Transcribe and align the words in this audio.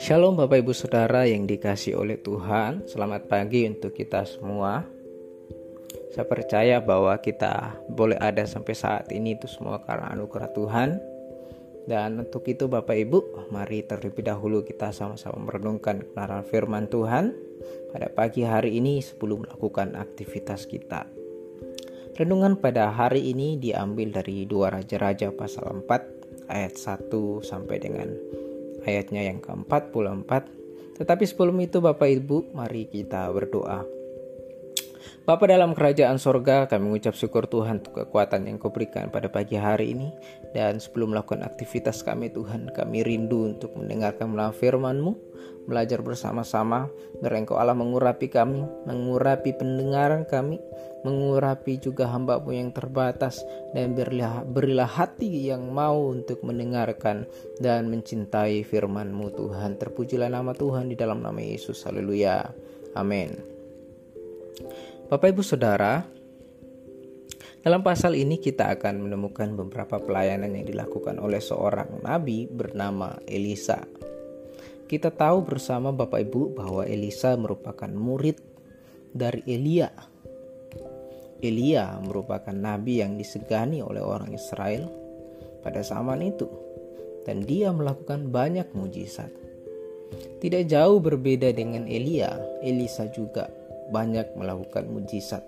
Shalom 0.00 0.40
Bapak 0.40 0.64
Ibu 0.64 0.72
Saudara 0.72 1.28
yang 1.28 1.44
dikasih 1.44 2.00
oleh 2.00 2.16
Tuhan. 2.16 2.88
Selamat 2.88 3.28
pagi 3.28 3.68
untuk 3.68 3.92
kita 3.92 4.24
semua. 4.24 4.88
Saya 6.16 6.24
percaya 6.24 6.80
bahwa 6.80 7.12
kita 7.20 7.84
boleh 7.92 8.16
ada 8.16 8.48
sampai 8.48 8.72
saat 8.72 9.12
ini 9.12 9.36
itu 9.36 9.44
semua 9.44 9.84
karena 9.84 10.16
anugerah 10.16 10.48
Tuhan. 10.56 10.96
Dan 11.84 12.24
untuk 12.24 12.48
itu 12.48 12.64
Bapak 12.64 12.96
Ibu 12.96 13.52
Mari 13.52 13.84
terlebih 13.84 14.24
dahulu 14.24 14.64
kita 14.64 14.88
sama-sama 14.96 15.36
merenungkan 15.52 16.00
kebenaran 16.00 16.48
firman 16.48 16.88
Tuhan. 16.88 17.36
Pada 17.92 18.08
pagi 18.08 18.40
hari 18.40 18.80
ini 18.80 19.04
sebelum 19.04 19.44
melakukan 19.44 20.00
aktivitas 20.00 20.64
kita 20.64 21.25
Renungan 22.16 22.56
pada 22.56 22.88
hari 22.96 23.28
ini 23.28 23.60
diambil 23.60 24.08
dari 24.08 24.48
dua 24.48 24.72
Raja-Raja 24.72 25.36
pasal 25.36 25.84
4 25.84 26.48
ayat 26.48 26.72
1 26.72 27.12
sampai 27.44 27.76
dengan 27.76 28.08
ayatnya 28.88 29.20
yang 29.28 29.44
ke-44. 29.44 30.32
Tetapi 30.96 31.24
sebelum 31.28 31.60
itu 31.60 31.84
Bapak 31.84 32.08
Ibu, 32.08 32.56
mari 32.56 32.88
kita 32.88 33.28
berdoa. 33.28 33.95
Bapa 35.26 35.50
dalam 35.50 35.74
kerajaan 35.74 36.22
sorga, 36.22 36.70
kami 36.70 36.86
mengucap 36.90 37.18
syukur 37.18 37.50
Tuhan 37.50 37.82
untuk 37.82 38.06
kekuatan 38.06 38.46
yang 38.46 38.62
kau 38.62 38.70
berikan 38.70 39.10
pada 39.10 39.26
pagi 39.26 39.58
hari 39.58 39.90
ini. 39.90 40.14
Dan 40.54 40.78
sebelum 40.78 41.12
melakukan 41.14 41.42
aktivitas 41.42 42.06
kami 42.06 42.30
Tuhan, 42.30 42.70
kami 42.70 43.02
rindu 43.02 43.50
untuk 43.50 43.74
mendengarkan 43.74 44.30
melalui 44.30 44.54
firman-Mu, 44.54 45.12
belajar 45.66 45.98
bersama-sama, 46.00 46.86
biar 47.18 47.42
Allah 47.58 47.74
mengurapi 47.74 48.30
kami, 48.30 48.62
mengurapi 48.86 49.50
pendengaran 49.58 50.22
kami, 50.30 50.62
mengurapi 51.02 51.82
juga 51.82 52.06
hamba-Mu 52.06 52.50
yang 52.54 52.70
terbatas, 52.70 53.42
dan 53.74 53.98
berilah, 53.98 54.46
berilah 54.46 54.86
hati 54.86 55.50
yang 55.50 55.74
mau 55.74 56.14
untuk 56.14 56.42
mendengarkan 56.46 57.26
dan 57.58 57.90
mencintai 57.90 58.62
firman-Mu 58.62 59.26
Tuhan. 59.34 59.74
Terpujilah 59.78 60.30
nama 60.30 60.54
Tuhan 60.54 60.90
di 60.90 60.94
dalam 60.94 61.18
nama 61.18 61.42
Yesus. 61.42 61.82
Haleluya. 61.82 62.46
Amin. 62.94 63.36
Bapak 65.06 65.38
Ibu 65.38 65.42
Saudara, 65.46 66.02
dalam 67.62 67.78
pasal 67.86 68.18
ini 68.18 68.42
kita 68.42 68.74
akan 68.74 69.06
menemukan 69.06 69.54
beberapa 69.54 70.02
pelayanan 70.02 70.50
yang 70.50 70.66
dilakukan 70.66 71.22
oleh 71.22 71.38
seorang 71.38 72.02
nabi 72.02 72.50
bernama 72.50 73.14
Elisa. 73.22 73.86
Kita 74.90 75.14
tahu 75.14 75.46
bersama 75.46 75.94
Bapak 75.94 76.26
Ibu 76.26 76.58
bahwa 76.58 76.82
Elisa 76.82 77.38
merupakan 77.38 77.86
murid 77.86 78.42
dari 79.14 79.46
Elia. 79.46 79.94
Elia 81.38 82.02
merupakan 82.02 82.50
nabi 82.50 82.98
yang 82.98 83.14
disegani 83.14 83.86
oleh 83.86 84.02
orang 84.02 84.34
Israel 84.34 84.90
pada 85.62 85.86
zaman 85.86 86.18
itu 86.18 86.50
dan 87.22 87.46
dia 87.46 87.70
melakukan 87.70 88.26
banyak 88.34 88.74
mujizat. 88.74 89.30
Tidak 90.42 90.66
jauh 90.66 90.98
berbeda 90.98 91.54
dengan 91.54 91.86
Elia, 91.86 92.34
Elisa 92.58 93.06
juga 93.14 93.46
banyak 93.90 94.34
melakukan 94.34 94.90
mujizat 94.90 95.42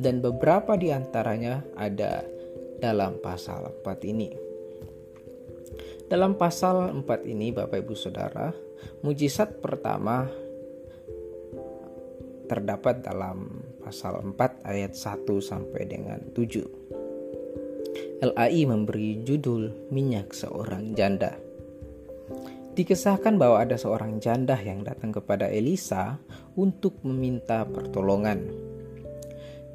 dan 0.00 0.24
beberapa 0.24 0.80
di 0.80 0.94
antaranya 0.94 1.60
ada 1.76 2.24
dalam 2.80 3.20
pasal 3.20 3.68
4 3.84 4.08
ini. 4.08 4.32
Dalam 6.10 6.34
pasal 6.34 6.90
4 7.04 7.06
ini 7.28 7.52
Bapak 7.54 7.84
Ibu 7.86 7.94
Saudara, 7.94 8.50
mujizat 9.04 9.60
pertama 9.62 10.26
terdapat 12.50 13.04
dalam 13.04 13.62
pasal 13.78 14.18
4 14.24 14.66
ayat 14.66 14.96
1 14.96 15.22
sampai 15.38 15.82
dengan 15.86 16.18
7. 16.34 16.66
LAI 18.20 18.68
memberi 18.68 19.22
judul 19.22 19.88
minyak 19.92 20.34
seorang 20.34 20.92
janda. 20.98 21.49
Dikisahkan 22.80 23.36
bahwa 23.36 23.60
ada 23.60 23.76
seorang 23.76 24.24
janda 24.24 24.56
yang 24.56 24.80
datang 24.80 25.12
kepada 25.12 25.52
Elisa 25.52 26.16
untuk 26.56 26.96
meminta 27.04 27.68
pertolongan. 27.68 28.40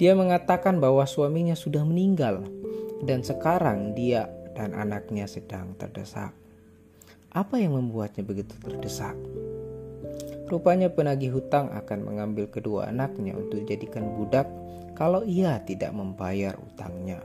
Dia 0.01 0.17
mengatakan 0.17 0.81
bahwa 0.81 1.05
suaminya 1.05 1.53
sudah 1.53 1.85
meninggal 1.85 2.41
dan 3.05 3.21
sekarang 3.21 3.93
dia 3.93 4.25
dan 4.57 4.73
anaknya 4.73 5.29
sedang 5.29 5.77
terdesak. 5.77 6.33
Apa 7.29 7.61
yang 7.61 7.77
membuatnya 7.77 8.25
begitu 8.25 8.57
terdesak? 8.57 9.13
Rupanya 10.49 10.89
penagih 10.89 11.29
hutang 11.37 11.77
akan 11.77 12.09
mengambil 12.09 12.49
kedua 12.49 12.89
anaknya 12.89 13.37
untuk 13.37 13.61
dijadikan 13.61 14.17
budak 14.17 14.49
kalau 14.97 15.21
ia 15.21 15.61
tidak 15.61 15.93
membayar 15.93 16.57
utangnya. 16.57 17.21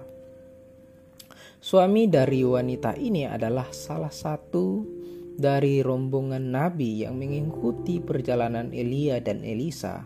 Suami 1.56 2.04
dari 2.04 2.44
wanita 2.44 3.00
ini 3.00 3.24
adalah 3.24 3.72
salah 3.72 4.12
satu 4.12 4.99
dari 5.40 5.80
rombongan 5.80 6.52
nabi 6.52 7.08
yang 7.08 7.16
mengikuti 7.16 7.96
perjalanan 7.96 8.76
Elia 8.76 9.24
dan 9.24 9.40
Elisa. 9.40 10.04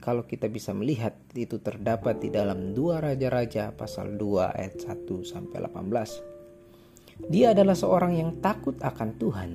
Kalau 0.00 0.24
kita 0.24 0.48
bisa 0.48 0.72
melihat 0.72 1.12
itu 1.36 1.60
terdapat 1.60 2.24
di 2.24 2.32
dalam 2.32 2.72
dua 2.72 3.04
raja-raja 3.04 3.76
pasal 3.76 4.16
2 4.16 4.56
ayat 4.56 4.80
1 4.80 5.04
sampai 5.28 5.60
18. 5.60 7.28
Dia 7.28 7.52
adalah 7.52 7.76
seorang 7.76 8.16
yang 8.16 8.40
takut 8.40 8.80
akan 8.80 9.20
Tuhan. 9.20 9.50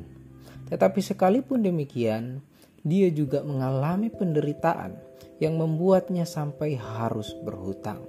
Tetapi 0.70 1.00
sekalipun 1.02 1.66
demikian, 1.66 2.46
dia 2.86 3.10
juga 3.10 3.42
mengalami 3.42 4.14
penderitaan 4.14 5.02
yang 5.42 5.58
membuatnya 5.58 6.30
sampai 6.30 6.78
harus 6.78 7.34
berhutang. 7.42 8.06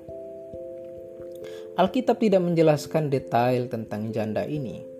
Alkitab 1.72 2.20
tidak 2.20 2.44
menjelaskan 2.44 3.08
detail 3.08 3.64
tentang 3.72 4.12
janda 4.12 4.44
ini, 4.44 4.91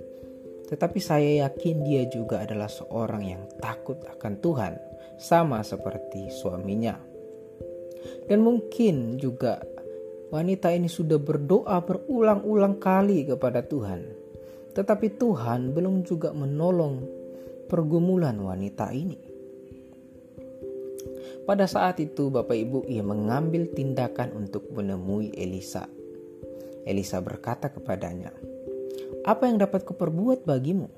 tetapi 0.72 1.04
saya 1.04 1.44
yakin 1.44 1.84
dia 1.84 2.08
juga 2.08 2.40
adalah 2.40 2.64
seorang 2.64 3.28
yang 3.28 3.44
takut 3.60 4.00
akan 4.08 4.40
Tuhan, 4.40 4.74
sama 5.20 5.60
seperti 5.60 6.32
suaminya. 6.32 6.96
Dan 8.24 8.40
mungkin 8.40 9.20
juga 9.20 9.60
wanita 10.32 10.72
ini 10.72 10.88
sudah 10.88 11.20
berdoa 11.20 11.76
berulang-ulang 11.84 12.80
kali 12.80 13.28
kepada 13.28 13.60
Tuhan, 13.60 14.16
tetapi 14.72 15.20
Tuhan 15.20 15.76
belum 15.76 16.08
juga 16.08 16.32
menolong 16.32 17.04
pergumulan 17.68 18.40
wanita 18.40 18.96
ini. 18.96 19.20
Pada 21.44 21.68
saat 21.68 22.00
itu, 22.00 22.32
Bapak 22.32 22.56
Ibu, 22.56 22.88
ia 22.88 23.04
mengambil 23.04 23.68
tindakan 23.76 24.46
untuk 24.46 24.72
menemui 24.72 25.36
Elisa. 25.36 25.84
Elisa 26.88 27.20
berkata 27.20 27.68
kepadanya, 27.68 28.32
apa 29.22 29.46
yang 29.46 29.62
dapat 29.62 29.86
kuperbuat 29.86 30.42
bagimu? 30.42 30.90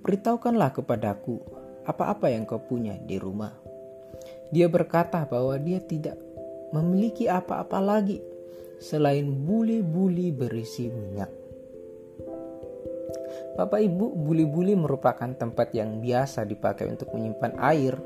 Beritahukanlah 0.00 0.72
kepadaku 0.72 1.36
apa-apa 1.84 2.32
yang 2.32 2.48
kau 2.48 2.64
punya 2.64 2.96
di 2.96 3.20
rumah. 3.20 3.52
Dia 4.48 4.72
berkata 4.72 5.28
bahwa 5.28 5.60
dia 5.60 5.76
tidak 5.84 6.16
memiliki 6.72 7.28
apa-apa 7.28 7.76
lagi 7.76 8.24
selain 8.80 9.28
buli-buli 9.44 10.32
berisi 10.32 10.88
minyak. 10.88 11.28
Bapak 13.52 13.84
Ibu, 13.84 14.16
buli-buli 14.16 14.72
merupakan 14.72 15.28
tempat 15.36 15.76
yang 15.76 16.00
biasa 16.00 16.48
dipakai 16.48 16.88
untuk 16.88 17.12
menyimpan 17.12 17.60
air, 17.60 18.00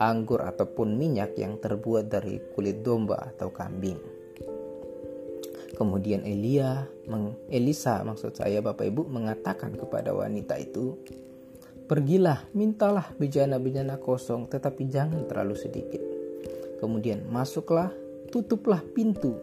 anggur 0.00 0.40
ataupun 0.40 0.96
minyak 0.96 1.36
yang 1.36 1.60
terbuat 1.60 2.08
dari 2.08 2.40
kulit 2.56 2.80
domba 2.80 3.28
atau 3.28 3.52
kambing. 3.52 4.15
Kemudian 5.76 6.24
Elia, 6.24 6.88
Elisa 7.52 8.00
maksud 8.00 8.32
saya 8.32 8.64
Bapak 8.64 8.88
Ibu 8.88 9.12
mengatakan 9.12 9.76
kepada 9.76 10.16
wanita 10.16 10.56
itu, 10.56 10.96
Pergilah, 11.86 12.50
mintalah 12.50 13.14
bejana-bejana 13.14 14.02
kosong 14.02 14.50
tetapi 14.50 14.90
jangan 14.90 15.22
terlalu 15.30 15.54
sedikit. 15.54 16.02
Kemudian 16.82 17.30
masuklah, 17.30 17.94
tutuplah 18.34 18.82
pintu. 18.82 19.38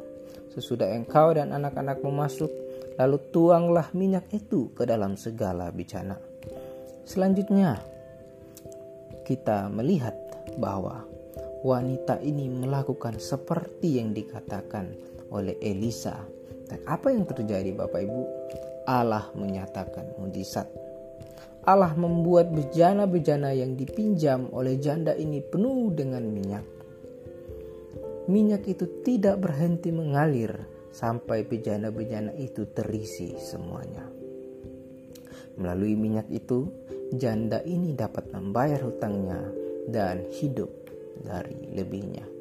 Sesudah 0.52 0.92
engkau 0.92 1.32
dan 1.32 1.56
anak-anakmu 1.56 2.12
masuk, 2.12 2.52
lalu 3.00 3.16
tuanglah 3.32 3.88
minyak 3.96 4.28
itu 4.36 4.76
ke 4.76 4.84
dalam 4.84 5.16
segala 5.16 5.72
bejana. 5.72 6.20
Selanjutnya, 7.08 7.80
kita 9.24 9.72
melihat 9.72 10.14
bahwa 10.60 11.08
wanita 11.64 12.20
ini 12.20 12.52
melakukan 12.52 13.24
seperti 13.24 14.04
yang 14.04 14.12
dikatakan 14.12 14.92
oleh 15.34 15.58
Elisa. 15.60 16.22
Dan 16.70 16.80
apa 16.86 17.10
yang 17.10 17.26
terjadi 17.26 17.74
Bapak 17.74 18.02
Ibu? 18.06 18.22
Allah 18.86 19.34
menyatakan 19.34 20.16
mujizat. 20.22 20.70
Allah 21.64 21.96
membuat 21.96 22.52
bejana-bejana 22.52 23.56
yang 23.56 23.80
dipinjam 23.80 24.52
oleh 24.52 24.78
janda 24.78 25.16
ini 25.16 25.40
penuh 25.40 25.90
dengan 25.96 26.24
minyak. 26.28 26.68
Minyak 28.28 28.68
itu 28.68 29.04
tidak 29.04 29.40
berhenti 29.44 29.92
mengalir 29.92 30.52
sampai 30.92 31.48
bejana-bejana 31.48 32.36
itu 32.36 32.68
terisi 32.72 33.36
semuanya. 33.40 34.04
Melalui 35.56 35.96
minyak 35.96 36.28
itu, 36.32 36.68
janda 37.16 37.64
ini 37.64 37.96
dapat 37.96 38.28
membayar 38.36 38.80
hutangnya 38.84 39.40
dan 39.88 40.28
hidup 40.36 40.72
dari 41.24 41.72
lebihnya. 41.72 42.33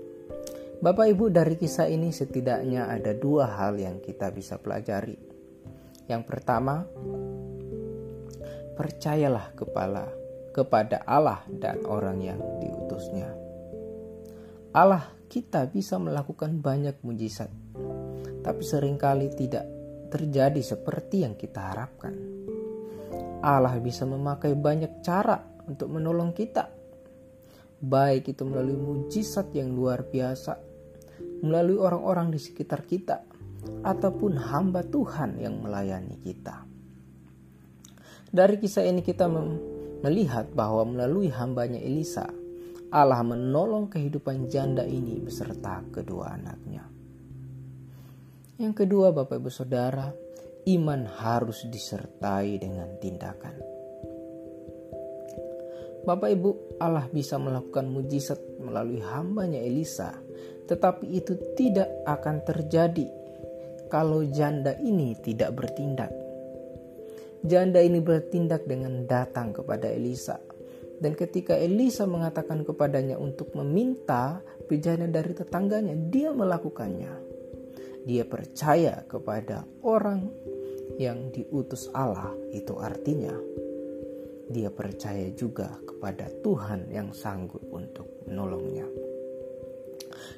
Bapak 0.82 1.14
Ibu 1.14 1.31
dari 1.31 1.55
kisah 1.55 1.87
ini 1.87 2.11
setidaknya 2.11 2.90
ada 2.90 3.14
dua 3.14 3.55
hal 3.55 3.79
yang 3.79 4.02
kita 4.02 4.34
bisa 4.34 4.58
pelajari. 4.58 5.14
Yang 6.11 6.23
pertama, 6.26 6.82
percayalah 8.75 9.55
kepala 9.55 10.11
kepada 10.50 11.06
Allah 11.06 11.46
dan 11.46 11.87
orang 11.87 12.19
yang 12.19 12.43
diutusnya. 12.58 13.31
Allah 14.75 15.06
kita 15.31 15.70
bisa 15.70 16.02
melakukan 16.02 16.58
banyak 16.58 16.99
mujizat, 17.06 17.55
tapi 18.43 18.62
sering 18.67 18.99
kali 18.99 19.31
tidak 19.38 19.62
terjadi 20.11 20.67
seperti 20.67 21.23
yang 21.23 21.38
kita 21.38 21.62
harapkan. 21.62 22.19
Allah 23.38 23.78
bisa 23.78 24.02
memakai 24.02 24.58
banyak 24.58 24.99
cara 24.99 25.46
untuk 25.62 25.94
menolong 25.94 26.35
kita, 26.35 26.67
baik 27.78 28.35
itu 28.35 28.43
melalui 28.43 28.75
mujizat 28.75 29.55
yang 29.55 29.70
luar 29.70 30.11
biasa, 30.11 30.72
melalui 31.43 31.79
orang-orang 31.79 32.31
di 32.31 32.39
sekitar 32.39 32.87
kita, 32.87 33.23
ataupun 33.83 34.39
hamba 34.39 34.83
Tuhan 34.83 35.39
yang 35.39 35.62
melayani 35.62 36.19
kita. 36.19 36.67
Dari 38.33 38.56
kisah 38.56 38.89
ini 38.89 39.05
kita 39.05 39.29
melihat 40.03 40.50
bahwa 40.56 40.89
melalui 40.89 41.29
hambanya 41.29 41.79
Elisa, 41.79 42.27
Allah 42.93 43.21
menolong 43.25 43.93
kehidupan 43.93 44.49
janda 44.49 44.85
ini 44.85 45.21
beserta 45.21 45.85
kedua 45.93 46.37
anaknya. 46.37 46.85
Yang 48.61 48.85
kedua, 48.85 49.11
Bapak 49.12 49.37
Ibu 49.41 49.50
Saudara, 49.53 50.12
iman 50.69 51.00
harus 51.09 51.67
disertai 51.67 52.61
dengan 52.61 52.88
tindakan. 53.00 53.56
Bapak 56.03 56.31
Ibu, 56.35 56.50
Allah 56.83 57.06
bisa 57.11 57.38
melakukan 57.38 57.87
mujizat 57.87 58.38
melalui 58.59 58.99
hambanya 59.03 59.62
Elisa, 59.62 60.19
tetapi 60.67 61.06
itu 61.11 61.35
tidak 61.59 61.88
akan 62.06 62.43
terjadi 62.47 63.06
kalau 63.93 64.25
janda 64.25 64.73
ini 64.81 65.12
tidak 65.20 65.53
bertindak. 65.53 66.12
Janda 67.43 67.82
ini 67.82 67.99
bertindak 67.99 68.64
dengan 68.64 69.05
datang 69.05 69.50
kepada 69.50 69.91
Elisa. 69.91 70.38
Dan 71.03 71.19
ketika 71.19 71.59
Elisa 71.59 72.06
mengatakan 72.06 72.62
kepadanya 72.62 73.19
untuk 73.19 73.50
meminta 73.59 74.38
bejana 74.70 75.11
dari 75.11 75.35
tetangganya, 75.35 75.99
dia 75.99 76.31
melakukannya. 76.31 77.12
Dia 78.06 78.23
percaya 78.23 79.03
kepada 79.11 79.67
orang 79.82 80.31
yang 81.03 81.35
diutus 81.35 81.91
Allah, 81.91 82.31
itu 82.55 82.79
artinya 82.79 83.35
dia 84.53 84.69
percaya 84.69 85.32
juga 85.32 85.81
kepada 85.81 86.29
Tuhan 86.44 86.93
yang 86.93 87.17
sanggup 87.17 87.64
untuk 87.73 88.29
menolongnya. 88.29 89.01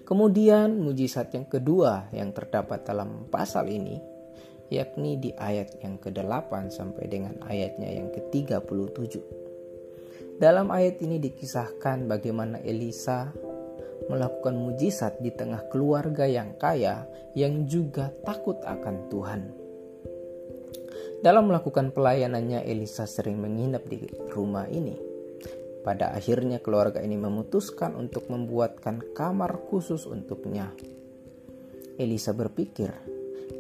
Kemudian 0.05 0.77
mujizat 0.85 1.33
yang 1.33 1.49
kedua 1.49 2.13
yang 2.13 2.37
terdapat 2.37 2.85
dalam 2.85 3.25
pasal 3.33 3.73
ini 3.73 4.15
yakni 4.73 5.21
di 5.21 5.31
ayat 5.37 5.81
yang 5.81 6.01
ke-8 6.01 6.51
sampai 6.73 7.05
dengan 7.09 7.37
ayatnya 7.45 7.89
yang 7.89 8.09
ke-37. 8.13 9.21
Dalam 10.41 10.73
ayat 10.75 10.99
ini 11.05 11.23
dikisahkan 11.23 12.11
bagaimana 12.11 12.59
Elisa 12.65 13.31
melakukan 14.11 14.59
mujizat 14.59 15.23
di 15.23 15.31
tengah 15.33 15.65
keluarga 15.71 16.27
yang 16.29 16.59
kaya 16.59 17.07
yang 17.39 17.65
juga 17.65 18.11
takut 18.27 18.59
akan 18.67 18.97
Tuhan. 19.09 19.43
Dalam 21.25 21.49
melakukan 21.49 21.89
pelayanannya, 21.97 22.69
Elisa 22.69 23.09
sering 23.09 23.41
menginap 23.41 23.89
di 23.89 24.05
rumah 24.37 24.69
ini. 24.69 25.14
Pada 25.85 26.17
akhirnya, 26.17 26.65
keluarga 26.65 27.05
ini 27.05 27.21
memutuskan 27.21 27.93
untuk 27.93 28.33
membuatkan 28.33 29.13
kamar 29.13 29.61
khusus 29.69 30.09
untuknya. 30.09 30.73
Elisa 32.01 32.33
berpikir, 32.33 32.89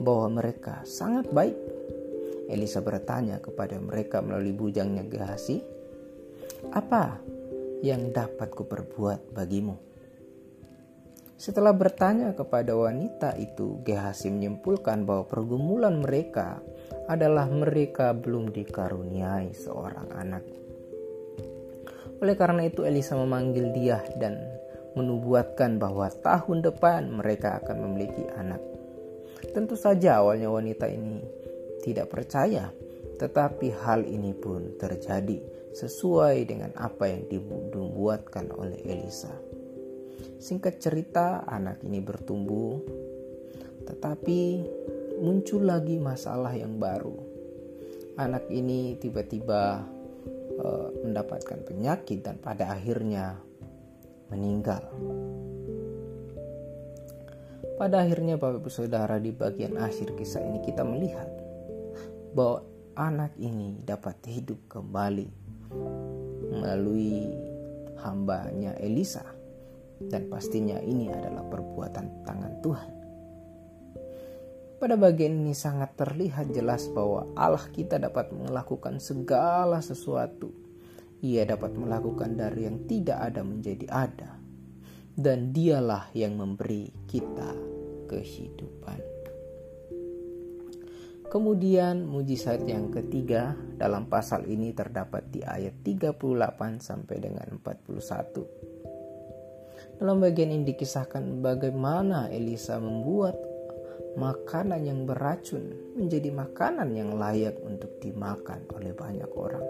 bahwa 0.00 0.40
mereka 0.40 0.82
sangat 0.88 1.28
baik. 1.28 1.54
Elisa 2.48 2.80
bertanya 2.80 3.44
kepada 3.44 3.76
mereka 3.76 4.24
melalui 4.24 4.56
bujangnya 4.56 5.04
Gehasi, 5.04 5.60
"Apa 6.72 7.20
yang 7.84 8.08
dapat 8.08 8.48
kuperbuat 8.56 9.36
bagimu?" 9.36 9.76
Setelah 11.36 11.76
bertanya 11.76 12.32
kepada 12.32 12.72
wanita 12.72 13.36
itu, 13.36 13.84
Gehasi 13.84 14.32
menyimpulkan 14.32 15.04
bahwa 15.04 15.28
pergumulan 15.28 16.00
mereka 16.00 16.64
adalah 17.04 17.44
mereka 17.52 18.16
belum 18.16 18.48
dikaruniai 18.48 19.52
seorang 19.52 20.08
anak. 20.16 20.63
Oleh 22.24 22.40
karena 22.40 22.64
itu 22.64 22.88
Elisa 22.88 23.20
memanggil 23.20 23.76
dia 23.76 24.00
dan 24.16 24.40
menubuatkan 24.96 25.76
bahwa 25.76 26.08
tahun 26.08 26.64
depan 26.64 27.12
mereka 27.12 27.60
akan 27.60 27.84
memiliki 27.84 28.24
anak. 28.40 28.64
Tentu 29.52 29.76
saja 29.76 30.24
awalnya 30.24 30.48
wanita 30.48 30.88
ini 30.88 31.20
tidak 31.84 32.08
percaya, 32.08 32.72
tetapi 33.20 33.76
hal 33.84 34.08
ini 34.08 34.32
pun 34.32 34.72
terjadi 34.80 35.36
sesuai 35.76 36.48
dengan 36.48 36.72
apa 36.80 37.12
yang 37.12 37.28
dibuatkan 37.28 38.48
oleh 38.56 38.80
Elisa. 38.88 39.36
Singkat 40.40 40.80
cerita, 40.80 41.44
anak 41.44 41.84
ini 41.84 42.00
bertumbuh, 42.00 42.80
tetapi 43.84 44.64
muncul 45.20 45.68
lagi 45.68 46.00
masalah 46.00 46.56
yang 46.56 46.80
baru. 46.80 47.20
Anak 48.16 48.48
ini 48.48 48.96
tiba-tiba 48.96 49.92
uh, 50.64 50.88
mendapatkan 51.04 51.60
penyakit 51.68 52.24
dan 52.24 52.40
pada 52.40 52.72
akhirnya 52.72 53.36
meninggal. 54.32 54.82
Pada 57.74 58.06
akhirnya 58.06 58.38
Bapak 58.38 58.64
Ibu 58.64 58.70
Saudara 58.70 59.18
di 59.18 59.34
bagian 59.34 59.76
akhir 59.76 60.14
kisah 60.16 60.40
ini 60.40 60.62
kita 60.62 60.86
melihat 60.86 61.26
bahwa 62.32 62.62
anak 62.94 63.34
ini 63.38 63.82
dapat 63.82 64.18
hidup 64.30 64.58
kembali 64.70 65.26
melalui 66.54 67.34
hambanya 67.98 68.78
Elisa 68.78 69.26
dan 69.98 70.30
pastinya 70.30 70.78
ini 70.78 71.10
adalah 71.10 71.42
perbuatan 71.50 72.06
tangan 72.22 72.54
Tuhan. 72.62 72.93
Pada 74.74 74.98
bagian 74.98 75.46
ini 75.46 75.54
sangat 75.54 75.94
terlihat 75.94 76.50
jelas 76.50 76.90
bahwa 76.90 77.30
Allah 77.38 77.62
kita 77.70 78.02
dapat 78.02 78.34
melakukan 78.34 78.98
segala 78.98 79.78
sesuatu. 79.78 80.50
Ia 81.24 81.46
dapat 81.46 81.78
melakukan 81.78 82.36
dari 82.36 82.68
yang 82.68 82.84
tidak 82.84 83.16
ada 83.16 83.40
menjadi 83.46 83.86
ada 83.88 84.30
dan 85.14 85.54
dialah 85.54 86.10
yang 86.12 86.34
memberi 86.34 86.90
kita 87.06 87.54
kehidupan. 88.10 88.98
Kemudian 91.30 92.06
mujizat 92.06 92.62
yang 92.62 92.94
ketiga 92.94 93.58
dalam 93.74 94.06
pasal 94.06 94.46
ini 94.46 94.70
terdapat 94.70 95.34
di 95.34 95.42
ayat 95.42 95.82
38 95.82 96.14
sampai 96.78 97.16
dengan 97.18 97.58
41. 97.58 99.98
Dalam 99.98 100.22
bagian 100.22 100.54
ini 100.54 100.62
dikisahkan 100.66 101.42
bagaimana 101.42 102.30
Elisa 102.30 102.78
membuat 102.78 103.34
makanan 104.14 104.82
yang 104.86 105.06
beracun 105.06 105.94
menjadi 105.98 106.30
makanan 106.30 106.94
yang 106.94 107.14
layak 107.18 107.58
untuk 107.62 107.98
dimakan 107.98 108.62
oleh 108.74 108.94
banyak 108.94 109.30
orang. 109.34 109.66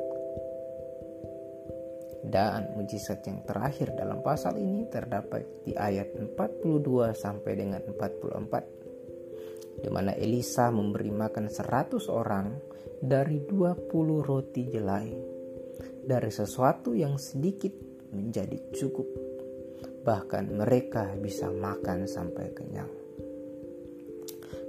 Dan 2.25 2.73
mujizat 2.77 3.21
yang 3.29 3.45
terakhir 3.45 3.93
dalam 3.93 4.25
pasal 4.25 4.57
ini 4.57 4.89
terdapat 4.89 5.45
di 5.69 5.77
ayat 5.77 6.17
42 6.17 7.13
sampai 7.13 7.53
dengan 7.53 7.85
44 7.85 8.85
di 9.85 9.93
mana 9.93 10.17
Elisa 10.17 10.73
memberi 10.73 11.13
makan 11.13 11.53
100 11.53 12.09
orang 12.09 12.49
dari 13.05 13.45
20 13.45 13.93
roti 14.25 14.65
jelai 14.73 15.13
dari 16.05 16.31
sesuatu 16.33 16.97
yang 16.97 17.21
sedikit 17.21 17.77
menjadi 18.17 18.73
cukup 18.73 19.09
bahkan 20.05 20.49
mereka 20.49 21.13
bisa 21.21 21.53
makan 21.53 22.09
sampai 22.09 22.53
kenyang 22.57 23.04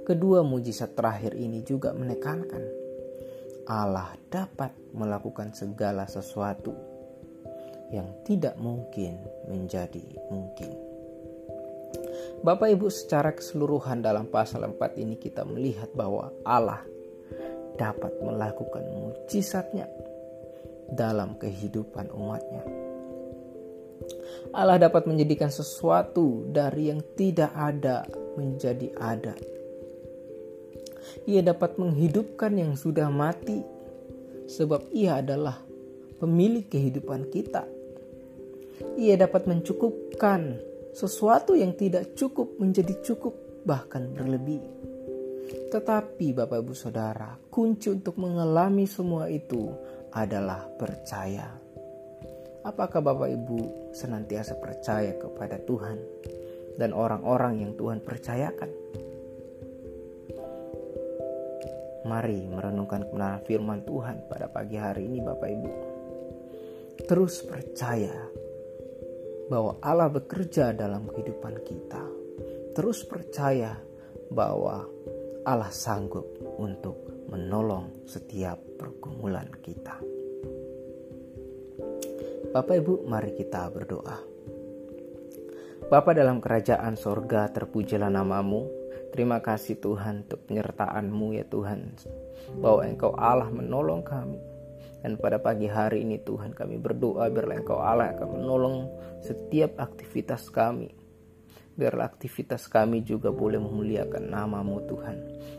kedua 0.06 0.46
mujizat 0.46 0.94
terakhir 0.94 1.34
ini 1.34 1.66
juga 1.66 1.90
menekankan 1.90 2.62
Allah 3.66 4.14
dapat 4.30 4.70
melakukan 4.94 5.50
segala 5.50 6.06
sesuatu 6.06 6.70
yang 7.90 8.06
tidak 8.22 8.54
mungkin 8.62 9.18
menjadi 9.50 10.06
mungkin. 10.30 10.70
Bapak 12.46 12.70
Ibu 12.78 12.86
secara 12.86 13.34
keseluruhan 13.34 14.06
dalam 14.06 14.30
pasal 14.30 14.62
4 14.70 15.02
ini 15.02 15.18
kita 15.18 15.42
melihat 15.42 15.90
bahwa 15.98 16.30
Allah 16.46 16.86
dapat 17.74 18.14
melakukan 18.22 18.86
mujizatnya 18.94 19.90
dalam 20.94 21.34
kehidupan 21.34 22.06
umatnya. 22.14 22.62
Allah 24.54 24.78
dapat 24.78 25.10
menjadikan 25.10 25.50
sesuatu 25.50 26.46
dari 26.54 26.94
yang 26.94 27.02
tidak 27.18 27.50
ada 27.50 28.06
menjadi 28.38 28.94
ada. 28.94 29.34
Ia 31.28 31.42
dapat 31.42 31.78
menghidupkan 31.78 32.54
yang 32.56 32.74
sudah 32.74 33.10
mati 33.12 33.62
sebab 34.46 34.90
ia 34.94 35.18
adalah 35.20 35.58
pemilik 36.18 36.66
kehidupan 36.66 37.28
kita 37.30 37.76
ia 38.96 39.16
dapat 39.16 39.48
mencukupkan 39.48 40.56
sesuatu 40.96 41.56
yang 41.56 41.76
tidak 41.76 42.16
cukup 42.16 42.56
menjadi 42.60 42.96
cukup 43.04 43.36
bahkan 43.64 44.08
berlebih. 44.12 44.60
Tetapi 45.72 46.32
Bapak 46.32 46.58
Ibu 46.64 46.74
Saudara, 46.74 47.36
kunci 47.52 47.92
untuk 47.92 48.16
mengalami 48.18 48.88
semua 48.88 49.28
itu 49.28 49.68
adalah 50.16 50.64
percaya. 50.80 51.46
Apakah 52.66 52.98
Bapak 52.98 53.30
Ibu 53.30 53.92
senantiasa 53.94 54.58
percaya 54.58 55.14
kepada 55.14 55.60
Tuhan 55.62 55.98
dan 56.80 56.90
orang-orang 56.90 57.62
yang 57.62 57.72
Tuhan 57.78 58.02
percayakan? 58.02 58.70
Mari 62.06 62.46
merenungkan 62.46 63.02
kebenaran 63.10 63.42
firman 63.42 63.82
Tuhan 63.82 64.30
pada 64.30 64.46
pagi 64.46 64.78
hari 64.78 65.10
ini 65.10 65.18
Bapak 65.18 65.48
Ibu. 65.50 65.70
Terus 67.02 67.42
percaya 67.42 68.14
bahwa 69.50 69.82
Allah 69.82 70.06
bekerja 70.06 70.70
dalam 70.70 71.10
kehidupan 71.10 71.66
kita. 71.66 72.02
Terus 72.78 73.02
percaya 73.02 73.74
bahwa 74.30 74.86
Allah 75.42 75.70
sanggup 75.74 76.26
untuk 76.62 77.26
menolong 77.26 78.06
setiap 78.06 78.62
pergumulan 78.78 79.50
kita. 79.58 79.98
Bapak 82.54 82.76
Ibu, 82.86 83.02
mari 83.10 83.34
kita 83.34 83.66
berdoa. 83.74 84.36
Bapa 85.86 86.10
dalam 86.18 86.42
kerajaan 86.42 86.98
sorga, 86.98 87.46
terpujilah 87.52 88.10
namamu. 88.10 88.85
Terima 89.16 89.40
kasih 89.40 89.80
Tuhan 89.80 90.28
untuk 90.28 90.44
penyertaan-Mu 90.44 91.40
ya 91.40 91.48
Tuhan. 91.48 91.96
Bahwa 92.60 92.84
Engkau 92.84 93.16
Allah 93.16 93.48
menolong 93.48 94.04
kami. 94.04 94.36
Dan 95.00 95.16
pada 95.16 95.40
pagi 95.40 95.64
hari 95.64 96.04
ini 96.04 96.20
Tuhan 96.20 96.52
kami 96.52 96.76
berdoa 96.76 97.32
biarlah 97.32 97.56
Engkau 97.56 97.80
Allah 97.80 98.12
akan 98.12 98.28
menolong 98.36 98.92
setiap 99.24 99.80
aktivitas 99.80 100.52
kami 100.52 101.06
biarlah 101.76 102.08
aktivitas 102.08 102.66
kami 102.72 103.04
juga 103.04 103.28
boleh 103.28 103.60
memuliakan 103.60 104.32
namamu 104.32 104.80
Tuhan. 104.88 105.16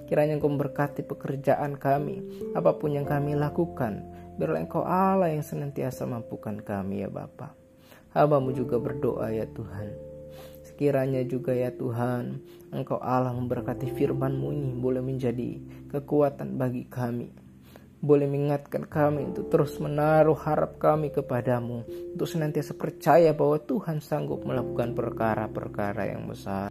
Kiranya 0.10 0.42
Engkau 0.42 0.50
memberkati 0.50 1.06
pekerjaan 1.06 1.78
kami, 1.78 2.26
apa 2.58 2.74
pun 2.74 2.98
yang 2.98 3.06
kami 3.06 3.38
lakukan, 3.38 4.02
biarlah 4.42 4.66
Engkau 4.66 4.82
Allah 4.84 5.30
yang 5.30 5.46
senantiasa 5.46 6.10
mampukan 6.10 6.58
kami 6.58 7.06
ya 7.06 7.10
Bapa. 7.14 7.54
Habamu 8.18 8.50
juga 8.50 8.82
berdoa 8.82 9.30
ya 9.30 9.46
Tuhan. 9.46 10.07
Sekiranya 10.78 11.26
juga 11.26 11.58
ya 11.58 11.74
Tuhan, 11.74 12.38
Engkau 12.70 13.02
Allah 13.02 13.34
memberkati 13.34 13.98
firman-Mu 13.98 14.54
ini 14.54 14.78
boleh 14.78 15.02
menjadi 15.02 15.58
kekuatan 15.90 16.54
bagi 16.54 16.86
kami 16.86 17.34
boleh 17.98 18.30
mengingatkan 18.30 18.86
kami 18.86 19.26
untuk 19.26 19.50
terus 19.50 19.82
menaruh 19.82 20.38
harap 20.38 20.78
kami 20.78 21.10
kepadamu, 21.10 21.82
untuk 22.14 22.30
senantiasa 22.30 22.78
percaya 22.78 23.34
bahwa 23.34 23.58
Tuhan 23.58 24.06
sanggup 24.06 24.46
melakukan 24.46 24.94
perkara-perkara 24.94 26.14
yang 26.14 26.30
besar. 26.30 26.70